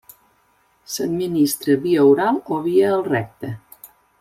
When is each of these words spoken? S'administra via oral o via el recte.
S'administra 0.93 1.77
via 1.85 2.07
oral 2.15 2.41
o 2.57 2.59
via 2.69 2.91
el 2.95 3.07
recte. 3.13 3.53